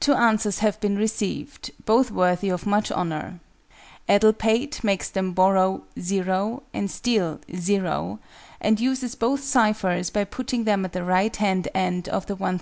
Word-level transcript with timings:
Two 0.00 0.14
answers 0.14 0.58
have 0.58 0.80
been 0.80 0.96
received, 0.98 1.70
both 1.84 2.10
worthy 2.10 2.48
of 2.48 2.66
much 2.66 2.90
honour. 2.90 3.38
ADDLEPATE 4.08 4.82
makes 4.82 5.08
them 5.08 5.30
borrow 5.30 5.84
"0" 6.00 6.64
and 6.74 6.90
steal 6.90 7.38
"0," 7.54 8.18
and 8.60 8.80
uses 8.80 9.14
both 9.14 9.44
cyphers 9.44 10.10
by 10.10 10.24
putting 10.24 10.64
them 10.64 10.84
at 10.84 10.92
the 10.94 11.04
right 11.04 11.36
hand 11.36 11.68
end 11.76 12.08
of 12.08 12.26
the 12.26 12.36
1,000_l. 12.36 12.60